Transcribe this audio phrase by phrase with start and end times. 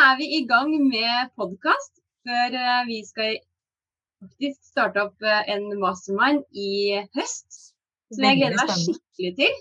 [0.00, 3.34] er vi i gang med podkast før eh, vi skal
[4.20, 7.74] faktisk starte opp eh, en mastermind i høst.
[8.10, 9.58] Som jeg gleder meg skikkelig til.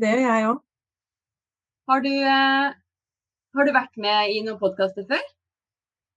[0.00, 0.60] Det gjør jeg òg.
[1.90, 2.68] Har, eh,
[3.56, 5.24] har, du vært med i noen podkaster før?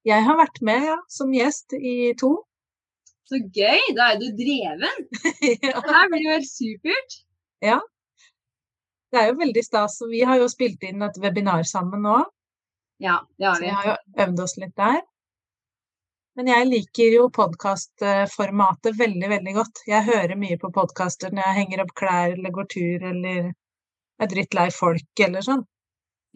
[0.08, 0.98] Jeg har vært med, ja.
[1.12, 2.34] Som gjest i to.
[3.30, 3.82] Så gøy!
[3.98, 5.08] Da er du dreven.
[5.66, 5.82] ja.
[5.88, 7.18] Det her blir jo helt supert.
[7.64, 7.80] Ja.
[9.12, 9.98] Det er jo veldig stas.
[10.12, 12.22] Vi har jo spilt inn et webinar sammen nå.
[13.02, 13.66] Ja, det har vi.
[13.66, 15.02] Så vi har jo øvd oss litt der.
[16.40, 19.82] Men jeg liker jo podkastformatet veldig, veldig godt.
[19.90, 23.50] Jeg hører mye på podkaster når jeg henger opp klær eller går tur eller
[24.22, 25.66] er drittlei folk eller sånn.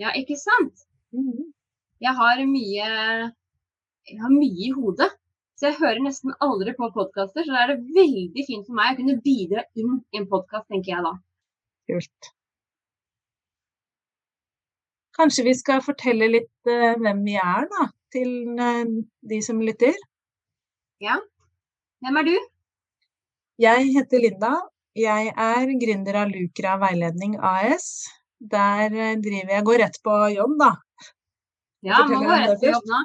[0.01, 0.83] Ja, ikke sant?
[1.15, 1.53] Mm.
[2.03, 2.89] Jeg har mye
[4.05, 5.13] jeg har mye i hodet.
[5.55, 7.45] Så jeg hører nesten aldri på podkaster.
[7.45, 10.67] Så da er det veldig fint for meg å kunne bidra inn i en podkast,
[10.67, 11.13] tenker jeg da.
[11.89, 12.34] Kult.
[15.15, 18.83] Kanskje vi skal fortelle litt uh, hvem vi er, da, til uh,
[19.31, 19.95] de som lytter?
[21.03, 21.17] Ja.
[22.03, 22.35] Hvem er du?
[23.63, 24.53] Jeg heter Linda.
[24.95, 27.89] Jeg er gründer av Lukra veiledning AS.
[28.39, 30.71] Der uh, driver jeg Går rett på jobb, da.
[31.85, 33.03] Ja, må gå rett på jobb nå.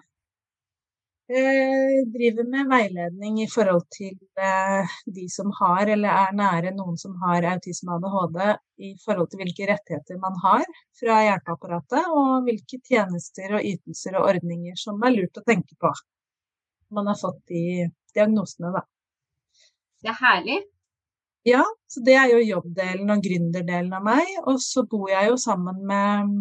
[1.31, 6.97] Eh, driver med veiledning i forhold til eh, de som har, eller er nære noen
[6.99, 10.65] som har autisme og ADHD, i forhold til hvilke rettigheter man har
[10.99, 15.93] fra hjelpeapparatet, og hvilke tjenester og ytelser og ordninger som er lurt å tenke på.
[16.99, 17.87] Man har fått de
[18.17, 18.83] diagnosene, da.
[20.03, 20.61] Det er herlig.
[21.47, 24.35] Ja, så det er jo jobbdelen og gründerdelen av meg.
[24.51, 26.39] Og så bor jeg jo sammen med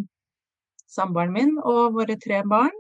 [0.90, 2.79] samboeren min og våre tre barn.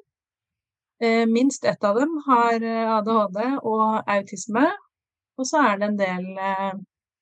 [1.01, 4.65] Eh, minst ett av dem har eh, ADHD og autisme,
[5.39, 6.73] og så er det en del eh,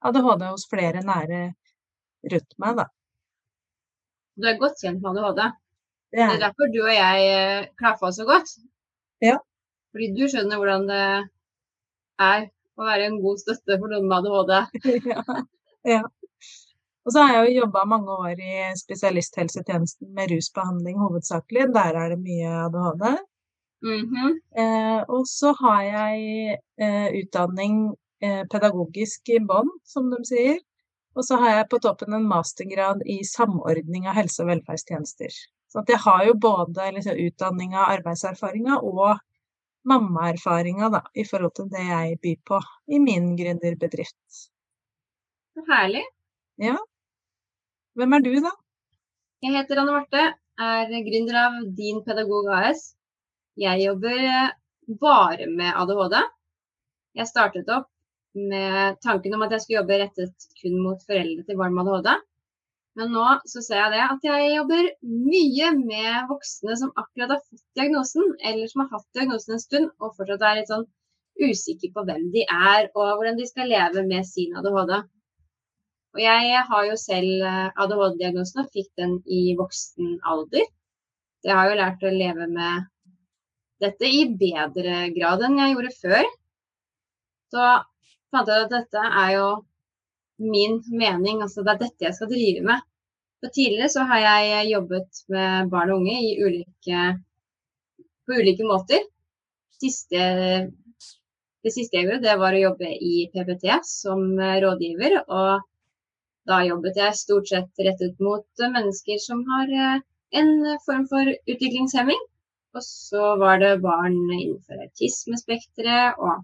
[0.10, 1.42] ADHD hos flere nære
[2.32, 2.88] rundt meg, da.
[4.38, 5.44] Du er godt kjent med ADHD.
[6.10, 8.56] Det er, det er derfor du og jeg klaffa så godt.
[9.22, 9.38] Ja.
[9.94, 11.06] Fordi du skjønner hvordan det
[12.26, 14.82] er å være en god støtte for noen med ADHD.
[15.14, 15.40] ja.
[15.94, 16.04] ja.
[17.06, 21.70] Og så har jeg jo jobba mange år i spesialisthelsetjenesten med rusbehandling hovedsakelig.
[21.78, 23.12] Der er det mye ADHD.
[23.84, 24.32] Mm -hmm.
[24.62, 30.58] eh, og så har jeg eh, utdanning eh, pedagogisk i bånn, som de sier.
[31.16, 35.32] Og så har jeg på toppen en mastergrad i samordning av helse- og velferdstjenester.
[35.68, 39.18] Så jeg har jo både liksom, utdanninga, arbeidserfaringa og
[39.88, 44.42] mammaerfaringa da, i forhold til det jeg byr på i min gründerbedrift.
[45.54, 46.04] Så herlig.
[46.62, 46.78] Ja.
[47.98, 48.54] Hvem er du, da?
[49.42, 50.24] Jeg heter Anne Marte,
[50.58, 52.97] er gründer av Din Pedagog AS.
[53.58, 54.56] Jeg jobber eh,
[55.02, 56.18] bare med ADHD.
[57.18, 57.90] Jeg startet opp
[58.38, 62.26] med tanken om at jeg skulle jobbe rettet kun mot foreldre til barn med ADHD.
[62.98, 67.42] Men nå så ser jeg det at jeg jobber mye med voksne som akkurat har
[67.44, 70.88] fått diagnosen, eller som har hatt diagnosen en stund og fortsatt er litt sånn
[71.38, 74.96] usikre på hvem de er og hvordan de skal leve med sin ADHD.
[76.18, 80.66] Og jeg har jo selv eh, ADHD-diagnosen og fikk den i voksen alder.
[81.46, 82.88] Jeg har jo lært å leve med
[83.84, 86.30] dette i bedre grad enn jeg gjorde før.
[87.54, 87.66] Så
[88.34, 89.48] fant jeg at dette er jo
[90.38, 92.84] min mening, altså det er dette jeg skal drive med.
[93.42, 97.06] For tidligere så har jeg jobbet med barn og unge ulike,
[98.26, 99.06] på ulike måter.
[99.78, 100.22] Siste,
[101.64, 105.20] det siste jeg gjorde, det var å jobbe i PPT som rådgiver.
[105.28, 105.68] Og
[106.50, 110.04] da jobbet jeg stort sett rettet mot mennesker som har eh,
[110.40, 110.52] en
[110.86, 112.22] form for utviklingshemming.
[112.78, 116.44] Og så var det barn innenfor autismespekteret og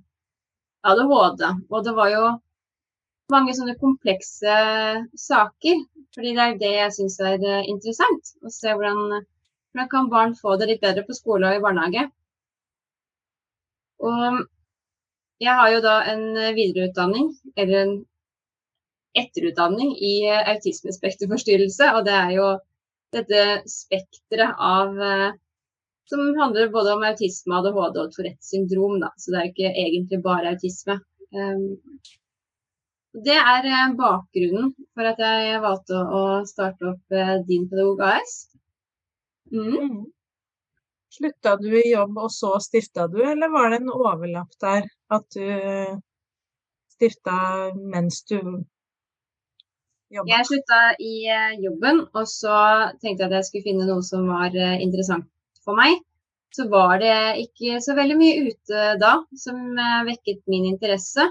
[0.90, 1.44] ADHD.
[1.70, 2.24] Og det var jo
[3.34, 4.56] mange sånne komplekse
[5.26, 5.84] saker.
[6.16, 8.34] Fordi det er det jeg syns er eh, interessant.
[8.42, 9.22] Å se hvordan,
[9.74, 12.08] hvordan kan barn få det litt bedre på skole og i barnehage.
[14.04, 14.42] Og
[15.44, 16.26] jeg har jo da en
[16.58, 17.96] videreutdanning, eller en
[19.22, 21.94] etterutdanning i autismespekterforstyrrelse.
[21.94, 22.52] Og det er jo
[23.14, 25.32] dette spekteret av eh,
[26.10, 29.00] som handler både om autisme, ADHD og Tourettes syndrom.
[29.04, 29.12] Da.
[29.18, 31.00] Så det er ikke egentlig bare autisme.
[31.34, 31.64] Um,
[33.14, 38.34] det er eh, bakgrunnen for at jeg valgte å starte opp eh, Din pedagog AS.
[39.54, 39.74] Mm.
[39.78, 40.00] Mm.
[41.14, 44.88] Slutta du i jobb, og så stifta du, eller var det en overlapp der?
[45.14, 45.46] At du
[46.96, 47.38] stifta
[47.78, 48.40] mens du
[50.10, 50.26] jobba?
[50.32, 52.58] Jeg slutta i eh, jobben, og så
[52.98, 55.30] tenkte jeg at jeg skulle finne noe som var interessant
[55.66, 56.02] for meg,
[56.54, 57.16] så var det
[57.48, 61.26] ikke så veldig mye ute da som eh, vekket min interesse.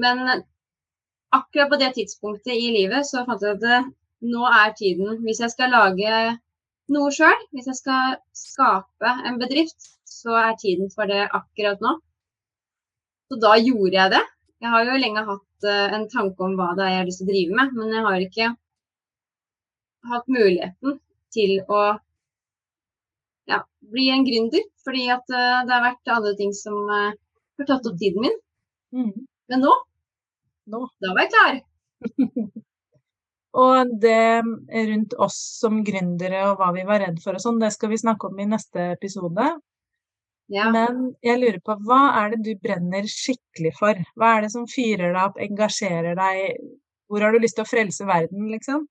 [0.00, 0.22] Men
[1.34, 3.80] akkurat på det tidspunktet i livet så fant jeg at det,
[4.34, 5.20] nå er tiden.
[5.24, 6.18] Hvis jeg skal lage
[6.94, 11.96] noe sjøl, hvis jeg skal skape en bedrift, så er tiden for det akkurat nå.
[13.28, 14.24] Så da gjorde jeg det.
[14.64, 17.28] Jeg har jo lenge hatt en tanke om hva det er jeg har lyst til
[17.28, 18.50] å drive med, men jeg har ikke
[20.10, 20.98] hatt muligheten
[21.34, 21.80] til å
[23.50, 23.60] ja,
[23.94, 24.64] bli en gründer.
[24.84, 28.38] Fordi at uh, det har vært andre ting som har tatt opp tiden min.
[28.94, 29.14] Mm.
[29.52, 29.72] Men nå,
[30.72, 31.58] nå, da var jeg klar.
[33.54, 34.42] Og det
[34.88, 38.00] rundt oss som gründere og hva vi var redd for og sånn, det skal vi
[38.00, 39.46] snakke om i neste episode.
[40.52, 40.66] Ja.
[40.74, 44.00] Men jeg lurer på, hva er det du brenner skikkelig for?
[44.18, 46.58] Hva er det som fyrer deg opp, engasjerer deg?
[47.06, 48.84] Hvor har du lyst til å frelse verden, liksom?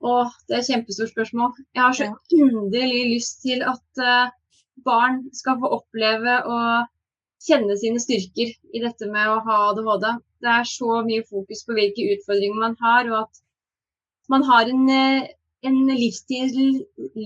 [0.00, 0.14] Å,
[0.48, 1.52] det er et kjempestort spørsmål.
[1.76, 2.14] Jeg har så ja.
[2.32, 4.32] inderlig lyst til at uh,
[4.86, 6.58] barn skal få oppleve å
[7.44, 10.08] kjenne sine styrker i dette med å ha ADHD
[10.40, 13.40] det er så mye fokus på hvilke utfordringer man har, og at
[14.32, 15.28] man har en, eh,
[15.68, 16.56] en livstid,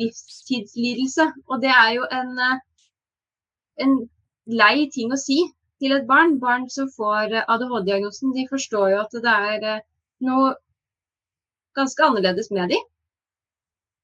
[0.02, 1.26] livstidslidelse.
[1.48, 2.58] Og det er jo en, eh,
[3.84, 3.94] en
[4.62, 5.38] lei ting å si
[5.80, 6.38] til et barn.
[6.40, 9.80] Barn som får ADHD-diagnosen, de forstår jo at det er eh,
[10.20, 10.54] noe
[11.78, 12.82] ganske annerledes med dem.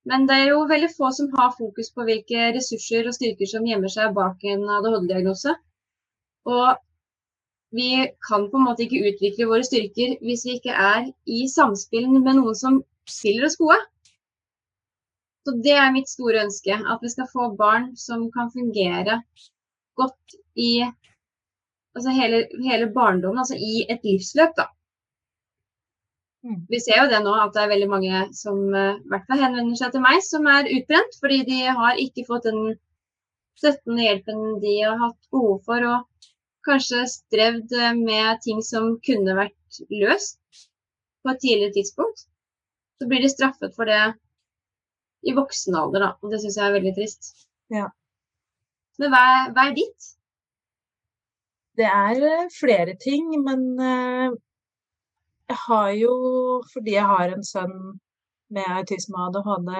[0.08, 3.66] Men det er jo veldig få som har fokus på hvilke ressurser og styrker som
[3.68, 5.52] gjemmer seg bak en ADHD-diagnose.
[6.48, 6.80] Og
[7.76, 7.90] vi
[8.26, 12.40] kan på en måte ikke utvikle våre styrker hvis vi ikke er i samspill med
[12.40, 13.78] noen som spiller oss gode.
[15.46, 16.74] Så det er mitt store ønske.
[16.74, 19.20] At vi skal få barn som kan fungere
[20.00, 20.80] godt i
[21.96, 24.68] altså hele, hele barndommen, altså i et livsløp, da.
[26.46, 26.60] Mm.
[26.72, 29.92] Vi ser jo det nå at det er veldig mange som hvert fall henvender seg
[29.92, 32.78] til meg, som er utbrent fordi de har ikke fått den
[33.60, 35.84] støtten og hjelpen de har hatt behov for.
[35.84, 36.30] Og
[36.66, 40.40] kanskje strevd med ting som kunne vært løst
[41.20, 42.26] på et tidligere tidspunkt,
[43.00, 44.00] så blir de straffet for det
[45.28, 46.10] i voksen alder, da.
[46.20, 47.32] Og det syns jeg er veldig trist.
[47.72, 47.90] Ja.
[49.00, 50.08] Men hva hva er, ditt?
[51.80, 54.38] Det er eh, flere ting, men eh,
[55.50, 56.14] jeg har jo,
[56.72, 57.76] fordi jeg har en sønn
[58.50, 59.74] med autisme og ADHD,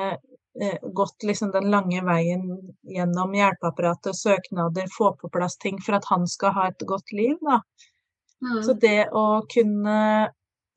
[0.63, 2.43] Eh, gått liksom den lange veien
[2.83, 7.37] gjennom hjelpeapparatet, søknader, få på plass ting for at han skal ha et godt liv,
[7.47, 7.61] da.
[8.43, 8.57] Mm.
[8.67, 9.99] Så det å kunne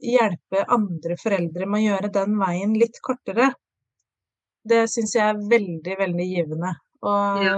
[0.03, 3.49] hjelpe andre foreldre med å gjøre den veien litt kortere,
[4.63, 6.75] det syns jeg er veldig, veldig givende.
[7.03, 7.57] Og ja.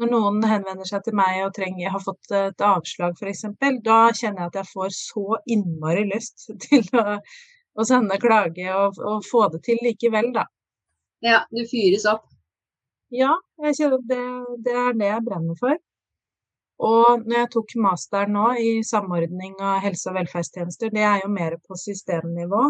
[0.00, 3.44] Når noen henvender seg til meg og trenger, har fått et avslag f.eks.,
[3.84, 8.98] da kjenner jeg at jeg får så innmari lyst til å, å sende klage og,
[8.98, 10.46] og få det til likevel, da.
[11.24, 12.24] Ja, du fyres opp.
[13.12, 13.34] Ja,
[13.66, 14.24] jeg kjenner det,
[14.64, 15.76] det er det jeg brenner for.
[16.80, 21.32] Og når jeg tok master nå i samordning av helse- og velferdstjenester, det er jo
[21.34, 22.62] mer på systemnivå.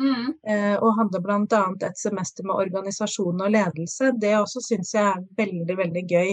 [0.00, 0.28] Mm.
[0.52, 1.62] Eh, og hadde bl.a.
[1.88, 4.12] et semester med organisasjon og ledelse.
[4.20, 6.32] Det også syns jeg er veldig, veldig gøy.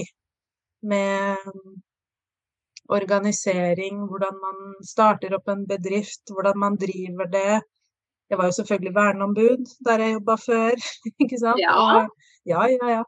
[0.92, 1.51] Med
[2.92, 7.62] organisering, hvordan man starter opp en bedrift, hvordan man driver det,
[8.30, 10.83] jeg var jo selvfølgelig verneombud der jeg jobba før,
[11.24, 11.62] ikke sant.
[11.62, 11.74] Ja.
[11.77, 12.09] Og,
[12.50, 13.04] ja, ja, ja.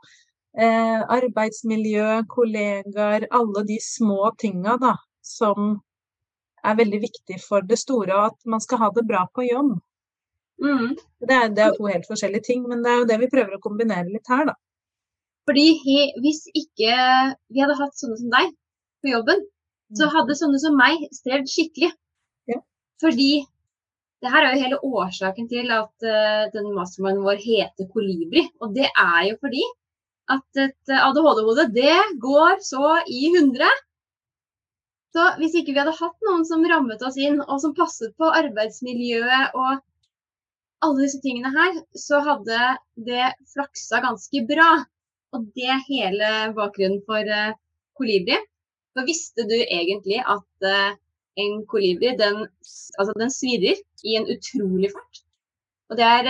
[0.65, 5.73] Eh, arbeidsmiljø, kollegaer, alle de små tinga da, som
[6.63, 9.73] er veldig viktig for det store, og at man skal ha det bra på jobb.
[10.63, 10.93] Mm.
[10.95, 13.57] Det, er, det, er, to helt forskjellige ting, men det er jo det vi prøver
[13.57, 14.55] å kombinere litt her, da.
[15.45, 15.65] Fordi
[16.23, 16.93] hvis ikke
[17.53, 18.53] vi hadde hatt sånne som deg
[19.03, 19.43] på jobben,
[19.93, 20.13] så mm.
[20.15, 21.91] hadde sånne som meg strevd skikkelig.
[22.49, 22.61] Ja.
[23.03, 23.29] Fordi
[24.23, 28.47] det her er jo hele årsaken til at uh, den mastermannen vår heter Kolibri.
[28.63, 29.65] Og det er jo fordi
[30.33, 33.67] at et ADHD-hode, det går så i hundre.
[35.13, 38.31] Så hvis ikke vi hadde hatt noen som rammet oss inn, og som passet på
[38.41, 39.83] arbeidsmiljøet og
[40.83, 42.59] alle disse tingene her, så hadde
[43.07, 44.69] det flaksa ganske bra.
[45.35, 47.55] Og det er hele bakgrunnen for uh,
[47.97, 48.37] Kolibri.
[48.95, 50.95] For visste du egentlig at uh,
[51.35, 52.45] en kolibri, den,
[52.99, 55.23] altså den svirrer i en utrolig fart.
[55.91, 56.29] Og det er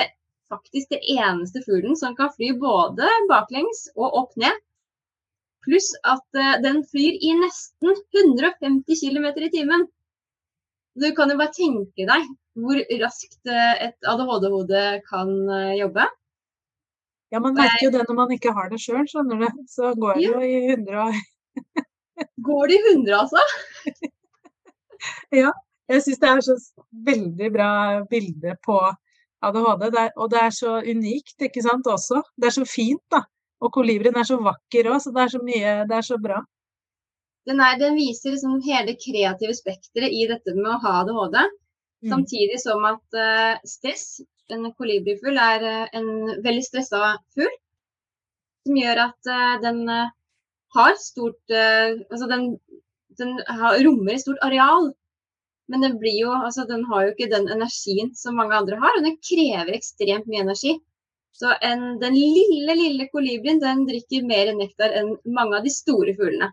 [0.49, 4.57] faktisk det eneste fuglen som kan fly både baklengs og opp ned.
[5.65, 9.85] Pluss at uh, den flyr i nesten 150 km i timen.
[10.95, 16.05] Du kan jo bare tenke deg hvor raskt uh, et ADHD-hode kan uh, jobbe.
[17.33, 19.63] Ja, man merker jo det når man ikke har det sjøl, skjønner du.
[19.67, 21.17] Så går det jo i 100 år.
[22.47, 23.43] går det i 100, altså?
[25.43, 25.51] ja.
[25.85, 26.55] Jeg syns det er så
[27.05, 27.71] veldig bra
[28.09, 28.79] bilde på
[29.45, 32.23] ADHD, det er, og det er så unikt, ikke sant, også.
[32.39, 33.21] Det er så fint, da.
[33.61, 36.39] Og kolibrien er så vakker òg, så det er så mye Det er så bra.
[37.45, 41.37] Den, er, den viser liksom hele det kreative spekteret i dette med å ha ADHD.
[42.05, 42.09] Mm.
[42.11, 44.21] Samtidig som at uh, stress
[44.53, 46.09] En kolibrifugl er uh, en
[46.45, 47.53] veldig stressa fugl.
[48.65, 49.85] Som gjør at uh, den
[50.75, 52.49] har stort Altså den,
[53.17, 54.91] den har, rommer et stort areal.
[55.71, 58.97] Men den, blir jo, altså den har jo ikke den energien som mange andre har,
[58.97, 60.75] og den krever ekstremt mye energi.
[61.35, 66.13] Så en, den lille, lille kolibrien den drikker mer nektar enn mange av de store
[66.15, 66.51] fuglene.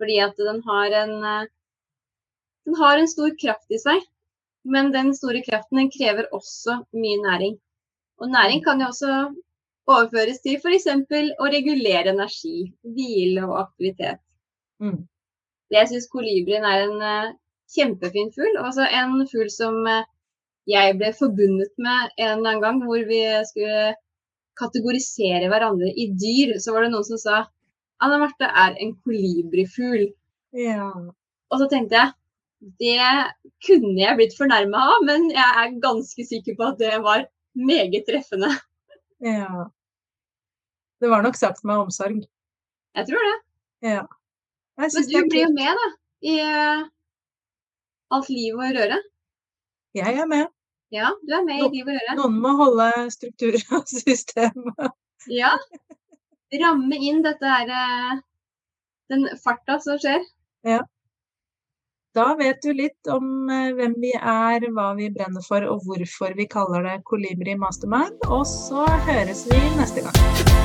[0.00, 1.12] Fordi at den har en,
[2.66, 4.02] den har en stor kraft i seg
[4.64, 7.56] men den store kraften den krever også mye næring.
[8.20, 9.10] Og næring kan jo også
[9.86, 10.86] overføres til f.eks.
[11.42, 14.22] å regulere energi, hvile og aktivitet.
[14.80, 15.04] Mm.
[15.74, 17.34] Jeg syns kolibrien er en uh,
[17.74, 18.56] kjempefin fugl.
[18.62, 20.06] Altså en fugl som uh,
[20.70, 23.20] jeg ble forbundet med en eller annen gang hvor vi
[23.50, 23.92] skulle
[24.56, 26.56] kategorisere hverandre i dyr.
[26.62, 27.42] Så var det noen som sa
[28.02, 30.08] Anna Marte er en kolibrifugl.
[30.56, 30.90] Ja.
[31.50, 32.12] Og så tenkte jeg
[32.80, 33.08] det
[33.66, 38.06] kunne jeg blitt fornærma av, men jeg er ganske sikker på at det var meget
[38.08, 38.50] treffende.
[39.24, 39.68] Ja.
[41.00, 42.22] Det var nok sagt med omsorg.
[42.94, 43.36] Jeg tror det.
[43.90, 44.04] Ja.
[44.80, 45.88] Men du blir jo med, da.
[46.24, 46.84] I uh,
[48.16, 49.00] alt liv og røre.
[49.94, 50.46] Jeg er med.
[50.94, 52.16] Ja, du er med i liv og røre.
[52.18, 54.72] Noen må holde struktur og system.
[55.30, 55.52] ja.
[56.52, 58.18] Ramme inn dette her eh,
[59.12, 60.22] Den farta som skjer.
[60.64, 60.82] Ja.
[62.14, 66.36] Da vet du litt om eh, hvem vi er, hva vi brenner for og hvorfor
[66.38, 68.22] vi kaller det Kolibri Mastermind.
[68.30, 70.63] Og så høres vi neste gang.